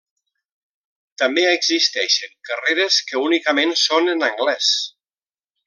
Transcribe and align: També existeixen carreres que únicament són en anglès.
També 1.23 1.43
existeixen 1.49 2.33
carreres 2.51 2.99
que 3.11 3.23
únicament 3.29 3.77
són 3.85 4.13
en 4.17 4.29
anglès. 4.31 4.73